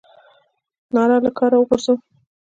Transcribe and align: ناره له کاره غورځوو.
ناره 0.93 1.17
له 1.25 1.31
کاره 1.37 1.57
غورځوو. 1.67 1.97